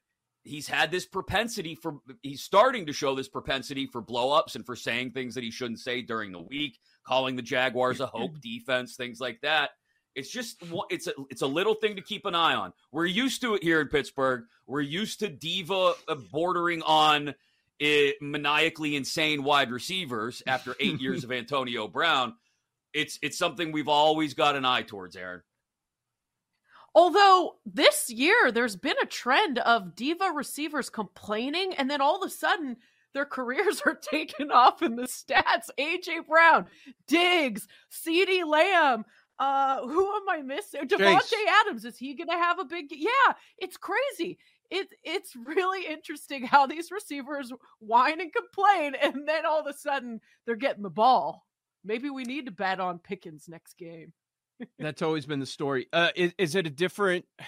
he's 0.44 0.68
had 0.68 0.92
this 0.92 1.06
propensity 1.06 1.76
for 1.76 2.00
he's 2.22 2.42
starting 2.42 2.86
to 2.88 2.94
show 2.94 3.16
this 3.16 3.28
propensity 3.28 3.86
for 3.86 4.02
blowups 4.02 4.56
and 4.56 4.66
for 4.66 4.76
saying 4.76 5.12
things 5.12 5.36
that 5.36 5.44
he 5.44 5.52
shouldn't 5.52 5.80
say 5.80 6.02
during 6.02 6.32
the 6.32 6.42
week, 6.42 6.80
calling 7.06 7.36
the 7.36 7.42
Jaguars 7.42 8.00
a 8.00 8.08
hope 8.08 8.32
defense, 8.42 8.96
things 8.96 9.20
like 9.20 9.40
that. 9.42 9.72
It's 10.14 10.30
just 10.30 10.62
it's 10.90 11.08
a 11.08 11.14
it's 11.30 11.42
a 11.42 11.48
little 11.48 11.76
thing 11.76 11.96
to 11.96 12.02
keep 12.02 12.26
an 12.26 12.36
eye 12.36 12.56
on. 12.56 12.74
We're 12.92 13.06
used 13.06 13.42
to 13.42 13.56
it 13.56 13.64
here 13.64 13.80
in 13.80 13.88
Pittsburgh. 13.88 14.44
We're 14.68 14.82
used 14.82 15.20
to 15.20 15.30
diva 15.30 15.94
uh, 16.08 16.16
bordering 16.32 16.82
on 16.82 17.34
it, 17.80 18.16
uh, 18.16 18.26
maniacally 18.26 18.96
insane 18.98 19.44
wide 19.44 19.72
receivers 19.72 20.44
after 20.48 20.76
eight 20.82 21.00
years 21.00 21.24
of 21.24 21.32
Antonio 21.32 21.88
Brown. 21.88 22.34
It's 22.94 23.20
it's 23.22 23.38
something 23.38 23.72
we've 23.72 23.88
always 23.88 24.34
got 24.34 24.56
an 24.56 24.66
eye 24.66 24.84
towards, 24.84 25.16
Erin. 25.16 25.42
Although 26.94 27.56
this 27.66 28.10
year 28.10 28.52
there's 28.52 28.76
been 28.76 28.98
a 29.02 29.06
trend 29.06 29.60
of 29.60 29.96
diva 29.96 30.32
receivers 30.34 30.90
complaining, 30.90 31.74
and 31.76 31.90
then 31.90 32.02
all 32.02 32.22
of 32.22 32.28
a 32.28 32.30
sudden 32.30 32.78
their 33.14 33.26
careers 33.26 33.82
are 33.86 33.96
taken 33.96 34.52
off 34.52 34.82
in 34.82 34.96
the 34.96 35.04
stats. 35.04 35.70
AJ 35.80 36.28
Brown, 36.28 36.66
Diggs, 37.08 37.68
CeeDee 37.92 38.46
Lamb. 38.46 39.06
Uh, 39.40 39.82
who 39.88 40.16
am 40.16 40.30
I 40.30 40.42
missing? 40.44 40.88
Davante 40.88 41.34
Adams. 41.62 41.86
Is 41.86 41.98
he 41.98 42.14
gonna 42.14 42.38
have 42.38 42.60
a 42.60 42.66
big? 42.66 42.88
Yeah, 42.92 43.34
it's 43.58 43.78
crazy. 43.78 44.38
It 44.70 44.88
it's 45.04 45.36
really 45.36 45.86
interesting 45.86 46.46
how 46.46 46.68
these 46.68 46.92
receivers 46.92 47.52
whine 47.80 48.22
and 48.22 48.32
complain, 48.34 48.96
and 49.02 49.28
then 49.28 49.46
all 49.46 49.60
of 49.60 49.68
a 49.68 49.74
sudden 49.74 50.22
they're 50.46 50.56
getting 50.56 50.84
the 50.84 50.90
ball. 50.90 51.46
Maybe 51.84 52.10
we 52.10 52.24
need 52.24 52.46
to 52.46 52.52
bet 52.52 52.80
on 52.80 53.00
Pickens 53.00 53.46
next 53.48 53.78
game. 53.78 54.14
That's 54.80 55.02
always 55.02 55.26
been 55.26 55.40
the 55.40 55.46
story. 55.46 55.88
Uh, 55.92 56.10
is, 56.16 56.34
is 56.38 56.56
it 56.56 56.68
a 56.68 56.70
different? 56.70 57.26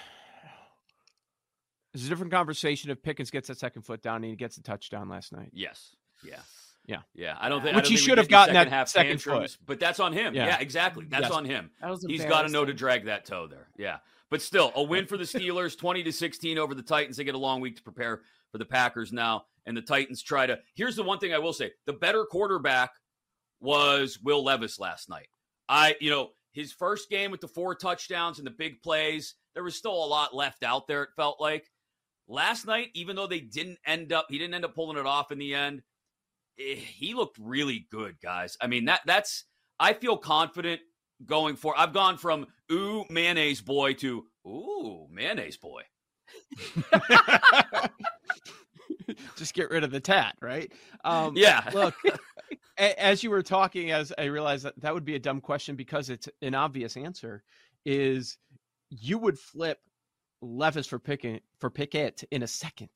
Is 1.93 2.07
a 2.07 2.09
different 2.09 2.31
conversation 2.31 2.89
if 2.89 3.03
Pickens 3.03 3.29
gets 3.29 3.49
that 3.49 3.59
second 3.59 3.83
foot 3.83 4.01
down 4.01 4.15
and 4.23 4.25
he 4.25 4.35
gets 4.35 4.57
a 4.57 4.63
touchdown 4.63 5.09
last 5.09 5.31
night? 5.31 5.51
Yes. 5.53 5.95
Yeah. 6.25 6.39
Yeah. 6.87 7.01
Yeah. 7.13 7.37
I 7.39 7.49
don't 7.49 7.61
think 7.61 7.75
which 7.75 7.83
I 7.85 7.85
don't 7.85 7.91
he 7.91 7.97
think 7.97 8.09
should 8.09 8.17
have 8.17 8.29
gotten 8.29 8.55
second 8.55 8.71
that 8.71 8.75
half 8.75 8.87
second 8.87 9.09
tantrums, 9.11 9.53
foot. 9.57 9.65
But 9.67 9.79
that's 9.79 9.99
on 9.99 10.11
him. 10.11 10.33
Yeah. 10.33 10.47
Yeah, 10.47 10.59
exactly. 10.59 11.05
That's 11.07 11.25
Yes. 11.25 11.31
on 11.31 11.45
him. 11.45 11.69
That 11.81 11.91
was 11.91 12.03
He's 12.07 12.25
got 12.25 12.47
to 12.47 12.49
know 12.49 12.65
to 12.65 12.73
drag 12.73 13.05
that 13.05 13.25
toe 13.25 13.45
there. 13.45 13.67
Yeah. 13.77 13.97
But 14.31 14.41
still, 14.41 14.71
a 14.75 14.81
win 14.81 15.05
for 15.05 15.17
the 15.17 15.23
Steelers, 15.25 15.77
20 15.77 16.01
to 16.01 16.11
16 16.11 16.57
over 16.57 16.73
the 16.73 16.81
Titans. 16.81 17.17
They 17.17 17.23
get 17.23 17.35
a 17.35 17.37
long 17.37 17.61
week 17.61 17.75
to 17.75 17.83
prepare 17.83 18.21
for 18.51 18.57
the 18.57 18.65
Packers 18.65 19.13
now. 19.13 19.45
And 19.67 19.77
the 19.77 19.83
Titans 19.83 20.23
try 20.23 20.47
to. 20.47 20.57
Here's 20.73 20.95
the 20.95 21.03
one 21.03 21.19
thing 21.19 21.31
I 21.31 21.37
will 21.37 21.53
say 21.53 21.73
the 21.85 21.93
better 21.93 22.25
quarterback 22.25 22.89
was 23.63 24.19
Will 24.21 24.43
Levis 24.43 24.79
last 24.79 25.09
night. 25.09 25.27
I, 25.67 25.95
you 25.99 26.11
know, 26.11 26.29
his 26.51 26.71
first 26.71 27.09
game 27.09 27.31
with 27.31 27.41
the 27.41 27.47
four 27.47 27.73
touchdowns 27.73 28.37
and 28.37 28.45
the 28.45 28.51
big 28.51 28.81
plays, 28.83 29.33
there 29.55 29.63
was 29.63 29.75
still 29.75 29.93
a 29.93 30.05
lot 30.05 30.35
left 30.35 30.63
out 30.63 30.85
there, 30.87 31.03
it 31.03 31.09
felt 31.15 31.41
like. 31.41 31.69
Last 32.27 32.67
night, 32.67 32.89
even 32.93 33.15
though 33.15 33.27
they 33.27 33.39
didn't 33.39 33.79
end 33.85 34.13
up, 34.13 34.27
he 34.29 34.37
didn't 34.37 34.53
end 34.53 34.65
up 34.65 34.75
pulling 34.75 34.97
it 34.97 35.05
off 35.05 35.31
in 35.31 35.39
the 35.39 35.55
end. 35.55 35.81
eh, 36.59 36.75
He 36.75 37.13
looked 37.13 37.37
really 37.39 37.87
good, 37.91 38.15
guys. 38.21 38.55
I 38.61 38.67
mean, 38.67 38.85
that 38.85 39.01
that's 39.05 39.45
I 39.79 39.93
feel 39.93 40.17
confident 40.17 40.81
going 41.25 41.55
for. 41.55 41.73
I've 41.77 41.93
gone 41.93 42.17
from 42.17 42.45
ooh 42.71 43.05
mayonnaise 43.09 43.61
boy 43.61 43.93
to 43.95 44.25
ooh 44.47 45.07
mayonnaise 45.11 45.57
boy. 45.57 45.81
Just 49.35 49.53
get 49.53 49.69
rid 49.69 49.83
of 49.83 49.91
the 49.91 49.99
tat, 49.99 50.35
right? 50.41 50.71
Um, 51.03 51.33
Yeah, 51.35 51.69
Look, 51.73 51.95
as 52.91 53.23
you 53.23 53.29
were 53.29 53.43
talking, 53.43 53.91
as 53.91 54.13
I 54.17 54.25
realized 54.25 54.65
that 54.65 54.79
that 54.81 54.93
would 54.93 55.05
be 55.05 55.15
a 55.15 55.19
dumb 55.19 55.41
question 55.41 55.75
because 55.75 56.09
it's 56.09 56.29
an 56.41 56.55
obvious 56.55 56.97
answer. 56.97 57.43
Is 57.85 58.37
you 58.89 59.17
would 59.17 59.37
flip 59.37 59.79
Levis 60.41 60.87
for 60.87 60.99
Pickett 60.99 61.43
for 61.59 61.69
Pickett 61.69 62.23
in 62.31 62.43
a 62.43 62.47
second. 62.47 62.89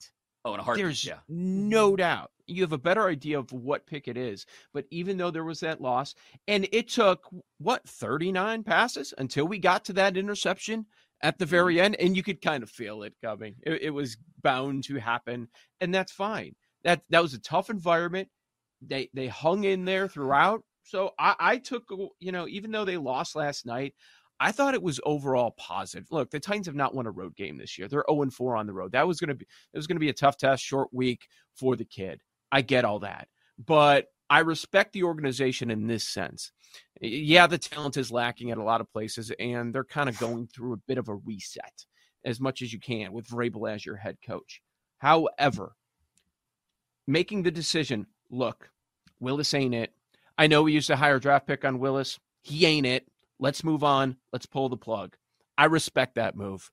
oh, 0.45 0.53
in 0.53 0.59
a 0.59 0.63
heartbeat. 0.63 0.85
There's 0.85 1.05
Yeah, 1.05 1.19
no 1.27 1.95
doubt. 1.95 2.31
You 2.45 2.61
have 2.61 2.71
a 2.71 2.77
better 2.77 3.07
idea 3.07 3.37
of 3.39 3.51
what 3.51 3.85
Pickett 3.85 4.15
is. 4.17 4.45
But 4.73 4.85
even 4.91 5.17
though 5.17 5.31
there 5.31 5.43
was 5.43 5.59
that 5.59 5.81
loss, 5.81 6.15
and 6.47 6.67
it 6.71 6.87
took 6.87 7.27
what 7.57 7.87
39 7.87 8.63
passes 8.63 9.13
until 9.17 9.45
we 9.45 9.59
got 9.59 9.83
to 9.85 9.93
that 9.93 10.15
interception 10.15 10.85
at 11.21 11.37
the 11.37 11.45
mm-hmm. 11.45 11.49
very 11.49 11.81
end, 11.81 11.95
and 11.99 12.15
you 12.15 12.23
could 12.23 12.41
kind 12.41 12.63
of 12.63 12.69
feel 12.69 13.03
it 13.03 13.13
coming. 13.21 13.55
It, 13.63 13.81
it 13.83 13.89
was 13.89 14.17
bound 14.41 14.85
to 14.85 14.95
happen, 14.95 15.49
and 15.81 15.93
that's 15.93 16.11
fine. 16.11 16.55
That 16.83 17.01
that 17.09 17.23
was 17.23 17.33
a 17.33 17.39
tough 17.39 17.69
environment. 17.69 18.29
They 18.81 19.09
they 19.13 19.27
hung 19.27 19.63
in 19.63 19.85
there 19.85 20.07
throughout. 20.07 20.63
So 20.83 21.11
I, 21.19 21.35
I 21.39 21.57
took 21.57 21.83
you 22.19 22.31
know 22.31 22.47
even 22.47 22.71
though 22.71 22.85
they 22.85 22.97
lost 22.97 23.35
last 23.35 23.65
night, 23.65 23.93
I 24.39 24.51
thought 24.51 24.73
it 24.73 24.83
was 24.83 24.99
overall 25.03 25.51
positive. 25.57 26.07
Look, 26.11 26.29
the 26.29 26.39
Titans 26.39 26.67
have 26.67 26.75
not 26.75 26.93
won 26.93 27.07
a 27.07 27.11
road 27.11 27.35
game 27.35 27.57
this 27.57 27.77
year. 27.77 27.87
They're 27.87 28.05
0 28.09 28.29
4 28.29 28.55
on 28.55 28.67
the 28.67 28.73
road. 28.73 28.91
That 28.91 29.07
was 29.07 29.19
going 29.19 29.29
to 29.29 29.35
be 29.35 29.45
it 29.73 29.77
was 29.77 29.87
going 29.87 29.95
to 29.95 30.01
be 30.01 30.09
a 30.09 30.13
tough 30.13 30.37
test, 30.37 30.63
short 30.63 30.89
week 30.93 31.27
for 31.55 31.75
the 31.75 31.85
kid. 31.85 32.21
I 32.51 32.61
get 32.61 32.85
all 32.85 32.99
that. 32.99 33.27
But 33.57 34.07
I 34.29 34.39
respect 34.39 34.93
the 34.93 35.03
organization 35.03 35.71
in 35.71 35.87
this 35.87 36.07
sense. 36.07 36.51
Yeah, 37.01 37.47
the 37.47 37.57
talent 37.57 37.97
is 37.97 38.11
lacking 38.11 38.51
at 38.51 38.57
a 38.57 38.63
lot 38.63 38.81
of 38.81 38.91
places, 38.91 39.31
and 39.39 39.73
they're 39.73 39.83
kind 39.83 40.09
of 40.09 40.19
going 40.19 40.47
through 40.47 40.73
a 40.73 40.81
bit 40.87 40.97
of 40.97 41.07
a 41.07 41.15
reset 41.15 41.85
as 42.25 42.39
much 42.39 42.61
as 42.61 42.73
you 42.73 42.79
can 42.79 43.13
with 43.13 43.27
Vrabel 43.27 43.73
as 43.73 43.85
your 43.85 43.95
head 43.95 44.17
coach. 44.25 44.61
However, 44.97 45.75
making 47.07 47.43
the 47.43 47.51
decision, 47.51 48.07
look, 48.29 48.69
Willis 49.19 49.53
ain't 49.53 49.75
it. 49.75 49.93
I 50.37 50.47
know 50.47 50.63
we 50.63 50.73
used 50.73 50.89
a 50.89 50.95
higher 50.95 51.19
draft 51.19 51.47
pick 51.47 51.65
on 51.65 51.79
Willis. 51.79 52.19
He 52.41 52.65
ain't 52.65 52.85
it. 52.85 53.07
Let's 53.39 53.63
move 53.63 53.83
on. 53.83 54.17
Let's 54.31 54.45
pull 54.45 54.69
the 54.69 54.77
plug. 54.77 55.15
I 55.57 55.65
respect 55.65 56.15
that 56.15 56.35
move. 56.35 56.69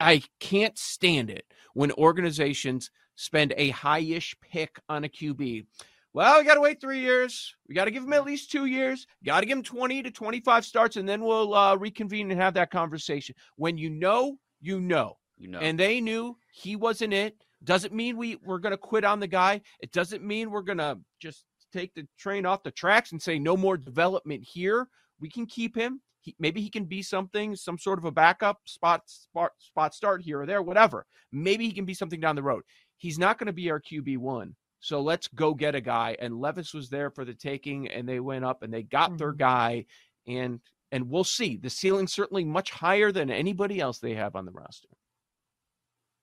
I 0.00 0.22
can't 0.40 0.76
stand 0.78 1.30
it 1.30 1.46
when 1.74 1.92
organizations 1.92 2.90
spend 3.14 3.54
a 3.56 3.70
high-ish 3.70 4.36
pick 4.40 4.78
on 4.88 5.04
a 5.04 5.08
QB. 5.08 5.66
Well, 6.12 6.38
we 6.38 6.46
got 6.46 6.54
to 6.54 6.60
wait 6.60 6.80
three 6.80 7.00
years. 7.00 7.54
We 7.68 7.74
got 7.74 7.84
to 7.84 7.90
give 7.90 8.02
him 8.02 8.12
at 8.14 8.24
least 8.24 8.50
two 8.50 8.64
years. 8.64 9.06
Got 9.24 9.40
to 9.40 9.46
give 9.46 9.58
him 9.58 9.64
20 9.64 10.02
to 10.02 10.10
25 10.10 10.64
starts, 10.64 10.96
and 10.96 11.08
then 11.08 11.22
we'll 11.22 11.52
uh, 11.54 11.76
reconvene 11.76 12.30
and 12.30 12.40
have 12.40 12.54
that 12.54 12.70
conversation. 12.70 13.34
When 13.56 13.76
you 13.76 13.90
know, 13.90 14.38
you 14.60 14.80
know. 14.80 15.18
you 15.36 15.48
know. 15.48 15.58
And 15.58 15.78
they 15.78 16.00
knew 16.00 16.38
he 16.50 16.74
wasn't 16.74 17.12
it. 17.12 17.36
Doesn't 17.64 17.94
mean 17.94 18.16
we, 18.16 18.36
we're 18.44 18.58
going 18.58 18.72
to 18.72 18.76
quit 18.76 19.04
on 19.04 19.20
the 19.20 19.26
guy. 19.26 19.62
It 19.80 19.92
doesn't 19.92 20.22
mean 20.22 20.50
we're 20.50 20.62
going 20.62 20.78
to 20.78 20.98
just 21.20 21.44
take 21.72 21.94
the 21.94 22.06
train 22.18 22.46
off 22.46 22.62
the 22.62 22.70
tracks 22.70 23.12
and 23.12 23.20
say 23.20 23.38
no 23.38 23.56
more 23.56 23.76
development 23.76 24.44
here. 24.44 24.88
We 25.20 25.30
can 25.30 25.46
keep 25.46 25.76
him. 25.76 26.00
He, 26.20 26.34
maybe 26.38 26.60
he 26.60 26.68
can 26.70 26.84
be 26.84 27.02
something, 27.02 27.56
some 27.56 27.78
sort 27.78 27.98
of 27.98 28.04
a 28.04 28.10
backup 28.10 28.60
spot, 28.66 29.02
spot, 29.06 29.52
spot 29.58 29.94
start 29.94 30.22
here 30.22 30.42
or 30.42 30.46
there, 30.46 30.62
whatever. 30.62 31.06
Maybe 31.32 31.66
he 31.66 31.72
can 31.72 31.84
be 31.84 31.94
something 31.94 32.20
down 32.20 32.36
the 32.36 32.42
road. 32.42 32.62
He's 32.98 33.18
not 33.18 33.38
going 33.38 33.46
to 33.46 33.52
be 33.52 33.70
our 33.70 33.80
QB 33.80 34.18
one. 34.18 34.54
So 34.80 35.00
let's 35.00 35.28
go 35.28 35.54
get 35.54 35.74
a 35.74 35.80
guy. 35.80 36.16
And 36.20 36.40
Levis 36.40 36.74
was 36.74 36.88
there 36.90 37.10
for 37.10 37.24
the 37.24 37.34
taking, 37.34 37.88
and 37.88 38.08
they 38.08 38.20
went 38.20 38.44
up 38.44 38.62
and 38.62 38.72
they 38.72 38.82
got 38.82 39.16
their 39.18 39.32
Mhm. 39.32 39.38
guy. 39.38 39.86
And 40.26 40.60
and 40.92 41.10
we'll 41.10 41.24
see. 41.24 41.56
The 41.56 41.68
ceiling's 41.68 42.12
certainly 42.12 42.44
much 42.44 42.70
higher 42.70 43.10
than 43.10 43.28
anybody 43.28 43.80
else 43.80 43.98
they 43.98 44.14
have 44.14 44.36
on 44.36 44.46
the 44.46 44.52
roster. 44.52 44.88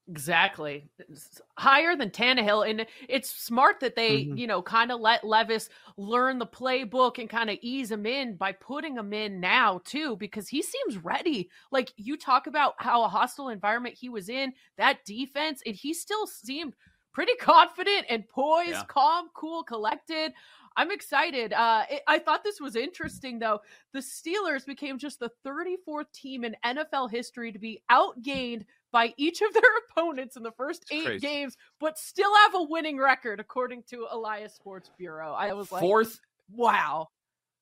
Exactly. 0.09 0.89
It's 0.99 1.39
higher 1.57 1.95
than 1.95 2.09
Tannehill. 2.09 2.69
And 2.69 2.85
it's 3.07 3.29
smart 3.29 3.79
that 3.79 3.95
they, 3.95 4.27
Mhm. 4.27 4.33
you 4.33 4.47
know, 4.47 4.61
kind 4.61 4.91
of 4.91 4.99
let 4.99 5.23
Levis 5.23 5.69
learn 5.95 6.39
the 6.39 6.45
playbook 6.45 7.19
and 7.19 7.29
kind 7.29 7.49
of 7.49 7.57
ease 7.61 7.89
him 7.89 8.05
in 8.05 8.35
by 8.35 8.51
putting 8.51 8.97
him 8.97 9.13
in 9.13 9.39
now, 9.39 9.79
too, 9.85 10.17
because 10.17 10.49
he 10.49 10.61
seems 10.61 10.97
ready. 10.97 11.49
Like 11.71 11.93
you 11.95 12.17
talk 12.17 12.47
about 12.47 12.73
how 12.79 13.03
a 13.03 13.07
hostile 13.07 13.47
environment 13.47 13.95
he 13.97 14.09
was 14.09 14.27
in, 14.27 14.53
that 14.77 15.05
defense, 15.05 15.61
and 15.65 15.73
he 15.75 15.93
still 15.93 16.27
seemed 16.27 16.75
pretty 17.13 17.35
confident 17.39 18.05
and 18.09 18.27
poised, 18.27 18.73
Yeah. 18.73 18.87
calm, 18.87 19.29
cool, 19.33 19.63
collected. 19.63 20.33
I'm 20.75 20.91
excited. 20.91 21.53
Uh, 21.53 21.85
it, 21.89 22.01
I 22.07 22.19
thought 22.19 22.43
this 22.43 22.59
was 22.59 22.75
interesting, 22.75 23.39
though. 23.39 23.61
The 23.93 23.99
Steelers 23.99 24.65
became 24.65 24.97
just 24.97 25.19
the 25.19 25.29
34th 25.45 26.11
team 26.11 26.43
in 26.43 26.55
NFL 26.65 27.07
history 27.09 27.51
to 27.51 27.59
be 27.59 27.83
outgained 27.91 28.65
by 28.93 29.13
each 29.17 29.41
of 29.41 29.53
their 29.53 29.63
opponents 29.89 30.37
in 30.37 30.43
the 30.43 30.51
first 30.51 30.83
It's 30.83 30.91
eight 30.93 31.05
crazy. 31.05 31.27
games, 31.27 31.57
but 31.81 31.97
still 31.97 32.33
have 32.43 32.55
a 32.55 32.63
winning 32.63 32.97
record, 32.97 33.41
according 33.41 33.83
to 33.89 34.07
Elias 34.09 34.53
Sports 34.53 34.89
Bureau. 34.97 35.33
I 35.33 35.51
was 35.51 35.69
like, 35.69 35.81
fourth 35.81 36.21
wow. 36.49 37.09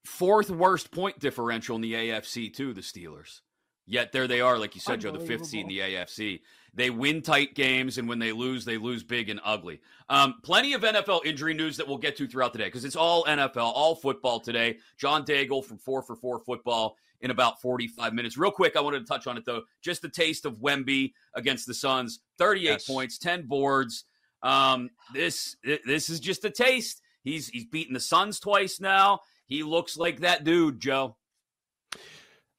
fourth 0.05 0.51
worst 0.51 0.91
point 0.91 1.17
differential 1.17 1.77
in 1.77 1.81
the 1.81 1.93
AFC 1.93 2.53
too, 2.53 2.73
the 2.73 2.81
Steelers. 2.81 3.39
Yet 3.87 4.11
there 4.11 4.27
they 4.27 4.41
are, 4.41 4.59
like 4.59 4.75
you 4.75 4.81
said, 4.81 5.01
Joe, 5.01 5.11
the 5.11 5.19
fifth 5.19 5.47
seed 5.47 5.63
in 5.63 5.67
the 5.67 5.79
AFC. 5.79 6.41
They 6.73 6.89
win 6.89 7.21
tight 7.21 7.55
games, 7.55 7.97
and 7.97 8.07
when 8.07 8.19
they 8.19 8.31
lose, 8.31 8.63
they 8.63 8.77
lose 8.77 9.03
big 9.03 9.29
and 9.29 9.41
ugly. 9.43 9.81
Um, 10.07 10.35
plenty 10.43 10.73
of 10.73 10.81
NFL 10.83 11.25
injury 11.25 11.53
news 11.53 11.77
that 11.77 11.87
we'll 11.87 11.97
get 11.97 12.15
to 12.17 12.27
throughout 12.27 12.53
the 12.53 12.59
day 12.59 12.65
because 12.65 12.85
it's 12.85 12.95
all 12.95 13.25
NFL, 13.25 13.57
all 13.57 13.95
football 13.95 14.39
today. 14.39 14.77
John 14.97 15.25
Daigle 15.25 15.65
from 15.65 15.77
Four 15.77 16.03
for 16.03 16.15
Four 16.15 16.39
Football 16.39 16.95
in 17.21 17.31
about 17.31 17.61
45 17.61 18.13
minutes. 18.13 18.37
Real 18.37 18.51
quick, 18.51 18.75
I 18.75 18.81
wanted 18.81 18.99
to 18.99 19.05
touch 19.05 19.27
on 19.27 19.37
it 19.37 19.45
though. 19.45 19.61
Just 19.81 20.01
the 20.01 20.09
taste 20.09 20.45
of 20.45 20.55
Wemby 20.55 21.13
against 21.35 21.67
the 21.67 21.73
Suns 21.73 22.19
38 22.37 22.63
Yes. 22.63 22.85
points, 22.87 23.17
10 23.17 23.47
boards. 23.47 24.05
Um, 24.43 24.89
this 25.13 25.55
this 25.85 26.09
is 26.09 26.19
just 26.19 26.43
a 26.45 26.49
taste. 26.49 27.01
He's 27.23 27.47
he's 27.49 27.65
beaten 27.65 27.93
the 27.93 27.99
Suns 27.99 28.39
twice 28.39 28.79
now. 28.79 29.19
He 29.47 29.61
looks 29.63 29.97
like 29.97 30.21
that 30.21 30.43
dude, 30.43 30.79
Joe. 30.79 31.15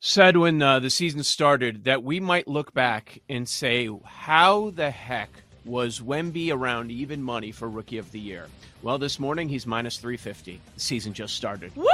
Said 0.00 0.36
when 0.36 0.60
uh, 0.62 0.80
the 0.80 0.90
season 0.90 1.22
started 1.22 1.84
that 1.84 2.02
we 2.02 2.18
might 2.20 2.48
look 2.48 2.74
back 2.74 3.20
and 3.28 3.48
say, 3.48 3.88
how 4.04 4.70
the 4.70 4.90
heck 4.90 5.30
was 5.64 6.00
Wemby 6.00 6.52
around 6.52 6.90
even 6.90 7.22
money 7.22 7.52
for 7.52 7.68
Rookie 7.70 7.98
of 7.98 8.10
the 8.10 8.18
Year? 8.18 8.46
Well, 8.82 8.98
this 8.98 9.20
morning 9.20 9.48
he's 9.48 9.64
minus 9.64 9.98
350. 9.98 10.60
The 10.74 10.80
season 10.80 11.12
just 11.12 11.34
started. 11.36 11.74
Woo! 11.76 11.86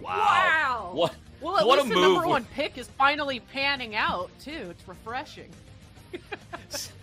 Wow. 0.00 0.90
What 0.94 1.14
Well, 1.40 1.58
at 1.58 1.66
What 1.66 1.78
a 1.78 1.82
least 1.82 1.94
the 1.94 2.00
number 2.00 2.26
one 2.26 2.44
pick 2.54 2.78
is 2.78 2.88
finally 2.98 3.40
panning 3.40 3.94
out, 3.94 4.30
too. 4.40 4.68
It's 4.70 4.86
refreshing. 4.88 5.50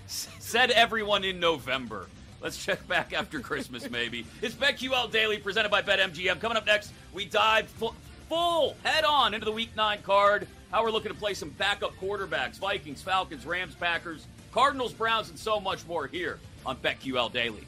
said 0.08 0.72
everyone 0.72 1.24
in 1.24 1.40
November. 1.40 2.08
Let's 2.42 2.64
check 2.64 2.86
back 2.88 3.14
after 3.14 3.40
Christmas, 3.40 3.90
maybe. 3.90 4.26
It's 4.42 4.56
BetQL 4.56 5.12
Daily 5.12 5.38
presented 5.38 5.70
by 5.70 5.82
BetMGM. 5.82 6.40
Coming 6.40 6.58
up 6.58 6.66
next, 6.66 6.92
we 7.14 7.26
dive 7.26 7.68
fu- 7.68 7.94
full 8.30 8.76
head 8.84 9.04
on 9.04 9.34
into 9.34 9.46
the 9.46 9.52
Week 9.52 9.76
Nine 9.76 10.02
card. 10.02 10.48
how 10.72 10.84
we're 10.84 10.92
looking 10.92 11.12
to 11.12 11.18
play 11.18 11.34
some 11.34 11.50
backup 11.52 11.94
quarterbacks, 11.98 12.58
Vikings, 12.58 13.02
Falcons, 13.02 13.46
Rams, 13.46 13.76
Packers, 13.76 14.26
Cardinals, 14.52 14.94
Browns, 14.94 15.30
and 15.30 15.38
so 15.38 15.60
much 15.60 15.86
more 15.86 16.08
here 16.08 16.40
on 16.66 16.78
BetQL 16.78 17.32
Daily. 17.32 17.68